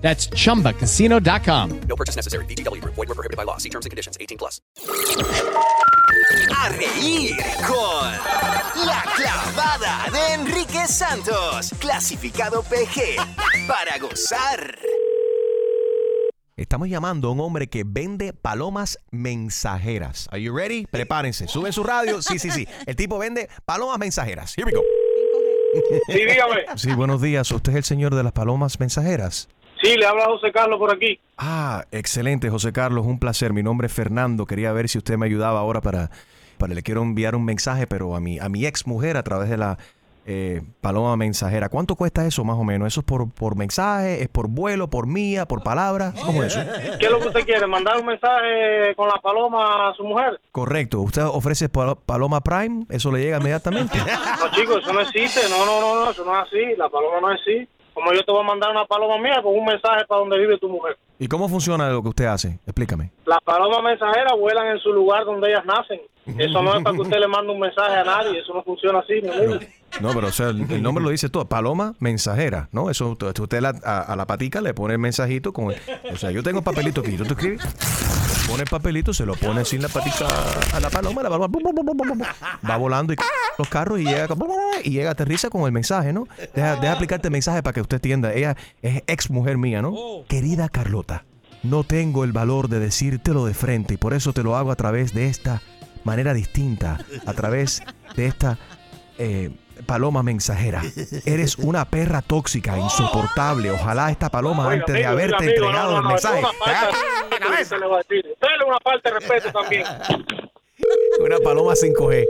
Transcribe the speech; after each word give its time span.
That's 0.00 0.28
chumbacasino.com. 0.30 1.80
No 1.88 1.96
purchase 1.96 2.16
necessary. 2.16 2.44
VGW 2.46 2.80
Group. 2.80 2.94
Void 2.96 3.08
were 3.08 3.14
prohibited 3.14 3.36
by 3.36 3.44
law. 3.44 3.58
See 3.58 3.70
terms 3.70 3.86
and 3.86 3.90
conditions. 3.90 4.16
18 4.20 4.36
plus. 4.38 4.60
A 6.56 6.68
reír 6.70 7.36
con 7.66 8.86
La 8.86 9.04
Clavada 9.14 10.10
de 10.10 10.34
Enrique 10.34 10.86
Santos. 10.86 11.72
Clasificado 11.78 12.62
PG. 12.62 13.16
Para 13.66 13.98
gozar. 13.98 14.78
Estamos 16.56 16.88
llamando 16.90 17.28
a 17.28 17.32
un 17.32 17.40
hombre 17.40 17.68
que 17.68 17.84
vende 17.86 18.34
palomas 18.34 18.98
mensajeras. 19.10 20.28
Are 20.30 20.42
you 20.42 20.54
ready? 20.54 20.86
Prepárense. 20.86 21.48
Sube 21.48 21.72
su 21.72 21.82
radio. 21.82 22.20
Sí, 22.20 22.38
sí, 22.38 22.50
sí. 22.50 22.68
El 22.86 22.96
tipo 22.96 23.18
vende 23.18 23.48
palomas 23.64 23.98
mensajeras. 23.98 24.54
Here 24.58 24.66
we 24.66 24.72
go. 24.72 24.82
Sí, 26.08 26.18
dígame. 26.18 26.66
Sí, 26.76 26.92
buenos 26.92 27.22
días. 27.22 27.50
¿Usted 27.50 27.72
es 27.72 27.78
el 27.78 27.84
señor 27.84 28.14
de 28.14 28.22
las 28.24 28.32
palomas 28.32 28.78
mensajeras? 28.78 29.48
Sí, 29.82 29.96
le 29.96 30.06
habla 30.06 30.24
José 30.26 30.52
Carlos 30.52 30.78
por 30.78 30.92
aquí. 30.94 31.18
Ah, 31.38 31.84
excelente, 31.90 32.50
José 32.50 32.72
Carlos. 32.72 33.06
Un 33.06 33.18
placer. 33.18 33.52
Mi 33.52 33.62
nombre 33.62 33.86
es 33.86 33.92
Fernando. 33.92 34.46
Quería 34.46 34.72
ver 34.72 34.88
si 34.88 34.98
usted 34.98 35.16
me 35.16 35.26
ayudaba 35.26 35.60
ahora 35.60 35.80
para, 35.80 36.10
para 36.58 36.74
le 36.74 36.82
quiero 36.82 37.02
enviar 37.02 37.34
un 37.34 37.44
mensaje, 37.44 37.86
pero 37.86 38.14
a 38.14 38.20
mi, 38.20 38.38
a 38.38 38.48
mi 38.48 38.66
ex 38.66 38.86
mujer 38.86 39.16
a 39.16 39.22
través 39.22 39.48
de 39.48 39.56
la 39.56 39.78
eh, 40.26 40.60
paloma 40.82 41.16
mensajera. 41.16 41.70
¿Cuánto 41.70 41.96
cuesta 41.96 42.26
eso 42.26 42.44
más 42.44 42.56
o 42.58 42.62
menos? 42.62 42.86
¿Eso 42.88 43.00
es 43.00 43.06
por, 43.06 43.30
por 43.30 43.56
mensaje? 43.56 44.22
¿Es 44.22 44.28
por 44.28 44.48
vuelo? 44.48 44.88
¿Por 44.90 45.06
mía? 45.06 45.46
¿Por 45.46 45.62
palabra? 45.62 46.12
¿Cómo 46.26 46.44
es 46.44 46.54
eso? 46.54 46.70
¿Qué 46.98 47.06
es 47.06 47.10
lo 47.10 47.18
que 47.18 47.28
usted 47.28 47.44
quiere? 47.46 47.66
¿Mandar 47.66 47.96
un 47.98 48.06
mensaje 48.06 48.94
con 48.96 49.08
la 49.08 49.18
paloma 49.22 49.88
a 49.90 49.94
su 49.94 50.04
mujer? 50.04 50.38
Correcto. 50.52 51.00
¿Usted 51.00 51.22
ofrece 51.24 51.70
pa- 51.70 51.94
Paloma 51.94 52.42
Prime? 52.42 52.84
¿Eso 52.90 53.10
le 53.10 53.22
llega 53.22 53.38
inmediatamente? 53.38 53.96
No, 53.98 54.50
chicos, 54.52 54.80
eso 54.82 54.92
no 54.92 55.00
existe. 55.00 55.40
No, 55.48 55.64
no, 55.64 55.80
no, 55.80 56.04
no, 56.04 56.10
eso 56.10 56.22
no 56.24 56.34
es 56.38 56.46
así. 56.46 56.76
La 56.76 56.90
paloma 56.90 57.20
no 57.22 57.32
es 57.32 57.40
así. 57.40 57.68
Como 58.00 58.14
yo 58.14 58.24
te 58.24 58.32
voy 58.32 58.40
a 58.40 58.44
mandar 58.44 58.70
una 58.70 58.86
paloma 58.86 59.18
mía 59.18 59.42
con 59.42 59.54
un 59.54 59.66
mensaje 59.66 60.06
para 60.06 60.20
donde 60.20 60.38
vive 60.38 60.56
tu 60.56 60.70
mujer. 60.70 60.96
¿Y 61.18 61.28
cómo 61.28 61.50
funciona 61.50 61.90
lo 61.90 62.02
que 62.02 62.08
usted 62.08 62.24
hace? 62.24 62.58
Explícame. 62.64 63.10
Las 63.26 63.42
palomas 63.42 63.82
mensajeras 63.82 64.32
vuelan 64.38 64.68
en 64.68 64.78
su 64.78 64.90
lugar 64.90 65.26
donde 65.26 65.50
ellas 65.50 65.66
nacen. 65.66 66.00
Eso 66.38 66.62
no 66.62 66.76
es 66.76 66.82
para 66.82 66.96
que 66.96 67.02
usted 67.02 67.18
le 67.18 67.28
mande 67.28 67.52
un 67.52 67.60
mensaje 67.60 67.94
a 67.94 68.02
nadie. 68.02 68.40
Eso 68.40 68.54
no 68.54 68.62
funciona 68.62 69.00
así, 69.00 69.20
mi 69.20 69.28
amigo. 69.28 69.58
No, 70.00 70.14
pero 70.14 70.28
o 70.28 70.32
sea, 70.32 70.48
el 70.48 70.82
nombre 70.82 71.02
lo 71.04 71.10
dice 71.10 71.28
todo. 71.28 71.48
Paloma 71.48 71.94
mensajera, 71.98 72.68
¿no? 72.72 72.90
Eso 72.90 73.10
usted 73.20 73.64
a, 73.64 74.14
la 74.16 74.26
patica 74.26 74.60
le 74.60 74.74
pone 74.74 74.94
el 74.94 75.00
mensajito 75.00 75.52
con... 75.52 75.72
el- 75.72 75.80
o 76.12 76.16
sea, 76.16 76.30
yo 76.30 76.42
tengo 76.42 76.58
el 76.58 76.64
papelito 76.64 77.00
aquí. 77.00 77.16
¿Tú 77.16 77.24
te 77.24 77.34
escribes? 77.34 77.60
Pone 78.48 78.62
el 78.64 78.68
papelito, 78.68 79.12
se 79.14 79.24
lo 79.26 79.34
pone 79.34 79.64
sin 79.64 79.80
la 79.82 79.88
patica 79.88 80.26
a 80.74 80.80
la 80.80 80.90
paloma, 80.90 81.22
la 81.22 81.30
paloma 81.30 82.26
va 82.68 82.76
volando 82.76 83.12
y 83.12 83.16
los 83.58 83.68
carros 83.68 84.00
y 84.00 84.04
llega 84.04 84.26
y 84.82 84.90
llega 84.90 85.10
aterriza 85.10 85.50
con 85.50 85.62
el 85.66 85.72
mensaje, 85.72 86.12
¿no? 86.12 86.26
Deja, 86.54 86.76
deja 86.76 86.92
aplicarte 86.94 87.28
el 87.28 87.32
mensaje 87.32 87.62
para 87.62 87.74
que 87.74 87.80
usted 87.80 87.96
entienda. 87.98 88.32
Ella 88.32 88.56
es 88.82 89.02
ex 89.06 89.30
mujer 89.30 89.56
mía, 89.58 89.82
¿no? 89.82 89.94
Querida 90.28 90.68
Carlota, 90.68 91.24
no 91.62 91.84
tengo 91.84 92.24
el 92.24 92.32
valor 92.32 92.68
de 92.68 92.80
decírtelo 92.80 93.44
de 93.46 93.54
frente 93.54 93.94
y 93.94 93.96
por 93.98 94.14
eso 94.14 94.32
te 94.32 94.42
lo 94.42 94.56
hago 94.56 94.72
a 94.72 94.76
través 94.76 95.14
de 95.14 95.26
esta 95.28 95.62
manera 96.02 96.34
distinta, 96.34 96.98
a 97.26 97.32
través 97.34 97.82
de 98.16 98.26
esta 98.26 98.58
eh, 99.18 99.50
paloma 99.86 100.22
mensajera. 100.22 100.82
Eres 101.24 101.56
una 101.58 101.84
perra 101.84 102.22
tóxica, 102.22 102.78
insoportable. 102.78 103.70
Ojalá 103.70 104.10
esta 104.10 104.28
paloma 104.28 104.66
Oiga, 104.66 104.80
antes 104.80 104.94
de 104.94 105.06
haberte 105.06 105.36
amigo, 105.36 105.52
entregado 105.52 105.90
no, 105.92 105.96
el 105.98 106.02
no, 106.04 106.16
es 106.16 106.24
mensaje. 106.24 106.46
una 108.66 108.78
falta 108.82 109.10
de 109.10 109.18
respeto 109.18 109.52
también. 109.52 109.84
Una 111.20 111.38
paloma 111.38 111.72
5G. 111.74 112.26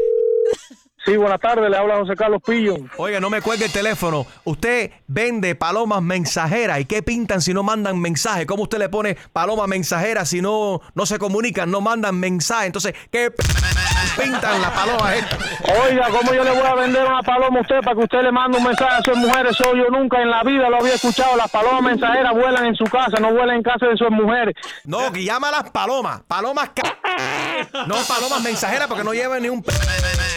Sí, 1.04 1.16
buenas 1.16 1.40
tardes. 1.40 1.70
Le 1.70 1.76
habla 1.76 1.96
José 1.96 2.14
Carlos 2.14 2.42
Pillo. 2.44 2.76
Oiga, 2.98 3.20
no 3.20 3.30
me 3.30 3.40
cuelgue 3.40 3.64
el 3.64 3.72
teléfono. 3.72 4.26
Usted 4.44 4.90
vende 5.06 5.54
palomas 5.54 6.02
mensajeras. 6.02 6.78
¿Y 6.80 6.84
qué 6.84 7.02
pintan 7.02 7.40
si 7.40 7.54
no 7.54 7.62
mandan 7.62 7.98
mensaje? 7.98 8.44
¿Cómo 8.46 8.64
usted 8.64 8.78
le 8.78 8.88
pone 8.90 9.16
paloma 9.32 9.66
mensajera 9.66 10.24
si 10.26 10.42
no, 10.42 10.80
no 10.94 11.06
se 11.06 11.18
comunican, 11.18 11.70
no 11.70 11.80
mandan 11.80 12.16
mensaje? 12.20 12.66
Entonces, 12.66 12.94
¿qué 13.10 13.32
pintan 14.20 14.60
las 14.60 14.70
palomas? 14.72 15.14
eh? 15.16 15.24
Oiga, 15.88 16.08
¿cómo 16.10 16.34
yo 16.34 16.44
le 16.44 16.50
voy 16.50 16.66
a 16.66 16.74
vender 16.74 17.06
una 17.06 17.22
paloma 17.22 17.58
a 17.60 17.62
usted 17.62 17.80
para 17.82 17.96
que 17.96 18.02
usted 18.04 18.22
le 18.22 18.32
mande 18.32 18.58
un 18.58 18.64
mensaje 18.64 18.96
a 18.96 19.02
su 19.02 19.16
mujer? 19.16 19.46
Eso 19.46 19.74
yo 19.74 19.88
nunca 19.88 20.20
en 20.20 20.28
la 20.30 20.42
vida 20.42 20.68
lo 20.68 20.76
había 20.80 20.94
escuchado. 20.94 21.34
Las 21.34 21.50
palomas 21.50 21.82
mensajeras 21.82 22.32
vuelan 22.34 22.66
en 22.66 22.74
su 22.76 22.84
casa, 22.84 23.18
no 23.20 23.32
vuelan 23.32 23.56
en 23.56 23.62
casa 23.62 23.86
de 23.86 23.96
sus 23.96 24.10
mujeres. 24.10 24.54
No, 24.84 25.10
que 25.10 25.24
llámalas 25.24 25.70
palomas. 25.70 26.20
Palomas 26.28 26.70
ca- 26.74 26.98
No 27.86 27.96
palomas 28.06 28.42
mensajeras 28.42 28.86
porque 28.86 29.02
no 29.04 29.14
llevan 29.14 29.40
ni 29.42 29.48
un 29.48 29.62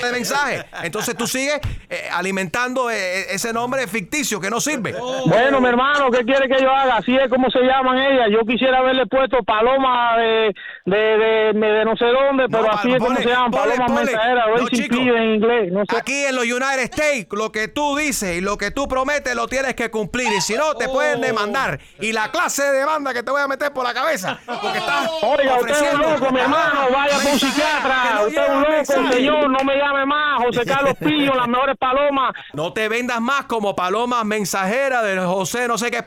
de 0.05 0.11
mensaje. 0.11 0.65
Entonces 0.83 1.15
tú 1.17 1.27
sigues 1.27 1.59
eh, 1.89 2.07
alimentando 2.11 2.89
eh, 2.89 3.33
ese 3.33 3.53
nombre 3.53 3.87
ficticio 3.87 4.39
que 4.39 4.49
no 4.49 4.59
sirve. 4.59 4.93
Bueno, 5.25 5.59
mi 5.61 5.67
hermano, 5.69 6.09
¿qué 6.11 6.23
quiere 6.23 6.47
que 6.47 6.61
yo 6.61 6.69
haga? 6.71 6.97
Así 6.97 7.15
es 7.15 7.29
como 7.29 7.49
se 7.49 7.59
llaman 7.61 7.97
ellas. 7.97 8.27
Yo 8.31 8.39
quisiera 8.45 8.79
haberle 8.79 9.05
puesto 9.07 9.43
paloma 9.43 10.17
de, 10.17 10.53
de, 10.85 10.97
de, 10.97 11.53
de 11.53 11.85
no 11.85 11.95
sé 11.97 12.05
dónde, 12.05 12.45
pero 12.49 12.71
así 12.71 12.91
es 12.91 12.99
como 12.99 13.15
se 13.17 13.25
llaman, 13.27 13.51
ponle. 13.51 13.75
mensajeras, 13.77 14.45
No, 14.57 14.67
chico. 14.69 14.95
en 14.95 15.23
inglés. 15.35 15.71
No 15.71 15.83
sé. 15.89 15.97
Aquí 15.97 16.25
en 16.25 16.35
los 16.35 16.45
United 16.45 16.79
States, 16.93 17.27
lo 17.31 17.51
que 17.51 17.67
tú 17.67 17.95
dices 17.95 18.37
y 18.37 18.41
lo 18.41 18.57
que 18.57 18.71
tú 18.71 18.87
prometes 18.87 19.35
lo 19.35 19.47
tienes 19.47 19.75
que 19.75 19.89
cumplir. 19.91 20.31
Y 20.33 20.41
si 20.41 20.55
no, 20.55 20.73
te 20.75 20.87
pueden 20.89 21.21
demandar. 21.21 21.79
Y 21.99 22.11
la 22.11 22.31
clase 22.31 22.63
de 22.63 22.79
demanda 22.79 23.13
que 23.13 23.23
te 23.23 23.31
voy 23.31 23.41
a 23.41 23.47
meter 23.47 23.71
por 23.73 23.83
la 23.83 23.93
cabeza. 23.93 24.39
Porque 24.45 24.77
estás 24.77 25.09
Oiga, 25.21 25.55
usted 25.57 25.69
es 25.69 25.81
un 25.81 25.99
ofreciendo 25.99 26.09
loco, 26.09 26.31
mi 26.33 26.39
hermano. 26.39 26.81
Vaya 26.93 27.17
por 27.17 27.31
un 27.33 27.39
psiquiatra. 27.39 28.21
usted 28.27 28.41
es 28.43 28.49
un 28.49 28.61
loco, 28.61 29.13
señor. 29.13 29.49
No 29.49 29.59
me 29.63 29.75
llame 29.77 29.92
más. 30.05 30.41
José 30.43 30.65
Carlos 30.65 30.95
Pillo, 30.99 31.33
las 31.35 31.47
mejores 31.47 31.77
palomas. 31.77 32.33
No 32.53 32.73
te 32.73 32.89
vendas 32.89 33.21
más 33.21 33.45
como 33.45 33.75
palomas 33.75 34.25
mensajeras 34.25 35.03
de 35.03 35.17
José, 35.19 35.67
no 35.67 35.77
sé 35.77 35.91
qué. 35.91 36.03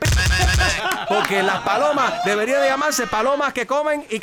Porque 1.07 1.41
las 1.43 1.59
palomas 1.61 2.23
deberían 2.23 2.61
de 2.61 2.67
llamarse 2.67 3.07
palomas 3.07 3.53
que 3.53 3.65
comen 3.65 4.05
y 4.09 4.19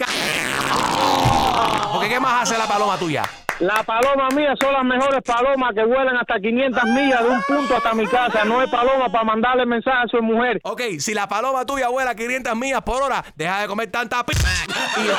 Porque 1.93 2.09
¿qué 2.09 2.21
más 2.21 2.43
hace 2.43 2.59
la 2.59 2.67
paloma 2.67 2.99
tuya? 2.99 3.25
La 3.60 3.82
paloma 3.84 4.28
mía 4.34 4.54
son 4.60 4.72
las 4.72 4.84
mejores 4.84 5.22
palomas 5.22 5.72
que 5.75 5.84
vuelan 5.84 6.16
hasta 6.16 6.41
500 6.41 6.82
millas 6.84 7.22
de 7.22 7.28
un 7.31 7.42
punto 7.42 7.76
hasta 7.76 7.94
mi 7.94 8.06
casa. 8.06 8.44
No 8.44 8.60
es 8.62 8.69
paloma 8.70 9.09
para 9.10 9.25
mandarle 9.25 9.65
mensaje 9.65 9.98
a 10.04 10.09
su 10.09 10.20
mujer. 10.22 10.60
Ok, 10.65 10.81
si 10.98 11.15
la 11.15 11.28
paloma 11.28 11.65
tuya 11.65 11.88
vuela 11.88 12.15
500 12.15 12.56
millas 12.56 12.82
por 12.82 13.00
hora, 13.03 13.25
deja 13.37 13.60
de 13.60 13.66
comer 13.69 13.91
tanta 13.92 14.25
p 14.26 14.32
y 14.34 15.09
eh, 15.09 15.12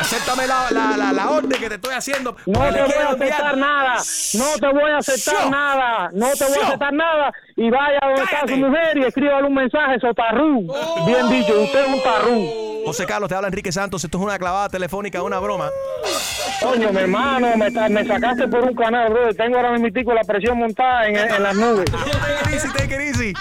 acéptame 0.00 0.46
la, 0.46 0.70
la, 0.70 0.96
la, 0.96 1.12
la 1.12 1.30
orden 1.30 1.58
que 1.60 1.68
te 1.68 1.74
estoy 1.74 1.94
haciendo. 1.94 2.36
No 2.46 2.60
te 2.60 2.70
voy 2.82 2.92
a 2.92 3.10
enviar- 3.10 3.14
aceptar 3.14 3.56
nada. 3.56 3.96
No 4.34 4.44
te 4.60 4.68
voy 4.68 4.90
a 4.90 4.96
aceptar 4.98 5.50
nada. 5.50 6.10
No 6.12 6.30
te 6.38 6.44
voy 6.44 6.58
a 6.62 6.66
aceptar 6.66 6.92
nada. 6.92 7.32
Y 7.56 7.68
vaya 7.70 7.98
donde 8.02 8.22
está 8.22 8.46
su 8.46 8.56
mujer 8.56 8.96
y 8.98 9.04
escríbale 9.04 9.46
un 9.46 9.54
mensaje, 9.54 9.98
sotarrú. 10.00 10.66
Bien 11.06 11.28
dicho, 11.30 11.60
usted 11.60 11.84
es 11.84 11.88
un 11.94 12.02
tarrú. 12.02 12.48
José 12.86 13.06
Carlos, 13.06 13.28
te 13.28 13.34
habla 13.36 13.48
Enrique 13.48 13.70
Santos. 13.70 14.02
Esto 14.04 14.18
es 14.18 14.24
una 14.24 14.38
clavada 14.38 14.68
telefónica, 14.68 15.22
una 15.22 15.38
broma. 15.38 15.68
Coño, 16.60 16.92
mi 16.92 17.00
hermano, 17.00 17.56
me, 17.56 17.71
me 17.90 18.06
sacaste 18.06 18.46
por 18.48 18.64
un 18.64 18.74
canal, 18.74 19.10
bro. 19.10 19.34
Tengo 19.34 19.56
ahora 19.56 19.72
mismo 19.72 20.12
la 20.12 20.24
presión 20.24 20.58
montada 20.58 21.06
en, 21.06 21.16
en 21.16 21.42
las 21.42 21.54
nubes. 21.54 21.90
Take 21.90 22.10
it 22.10 22.52
easy, 22.54 22.68
take 22.68 22.94
it 22.94 23.00
easy. 23.00 23.32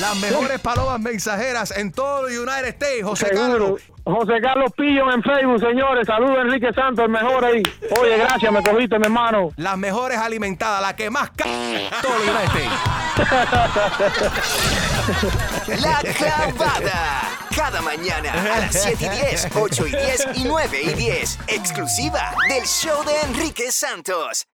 Las 0.00 0.16
mejores 0.20 0.60
palomas 0.60 1.00
mensajeras 1.00 1.76
en 1.76 1.90
todo 1.92 2.28
el 2.28 2.38
United 2.38 2.68
States, 2.68 3.02
José 3.04 3.26
Seguro. 3.26 3.50
Carlos. 3.50 3.82
José 4.04 4.40
Carlos 4.40 4.72
Pillo 4.76 5.12
en 5.12 5.22
Facebook, 5.22 5.60
señores. 5.60 6.06
Saludos, 6.06 6.38
Enrique 6.40 6.72
Santos, 6.72 7.04
el 7.04 7.10
mejor 7.10 7.44
ahí. 7.44 7.62
Oye, 8.00 8.16
gracias, 8.16 8.50
me 8.52 8.62
cogiste, 8.62 8.98
mi 8.98 9.04
hermano. 9.04 9.50
Las 9.56 9.76
mejores 9.76 10.16
alimentadas, 10.18 10.80
la 10.80 10.96
que 10.96 11.10
más 11.10 11.28
ca 11.30 11.44
todo 12.02 12.14
el 12.16 12.22
United 12.30 12.46
States. 12.46 12.72
La 15.82 16.00
Clavada. 16.14 16.99
Mañana 17.96 18.32
a 18.32 18.60
las 18.60 18.82
7 18.82 19.04
y 19.04 19.08
10, 19.08 19.48
8 19.52 19.86
y 19.88 19.90
10 19.90 20.26
y 20.36 20.44
9 20.44 20.80
y 20.80 20.94
10. 20.94 21.38
Exclusiva 21.48 22.36
del 22.48 22.64
show 22.64 23.02
de 23.04 23.20
Enrique 23.22 23.72
Santos. 23.72 24.46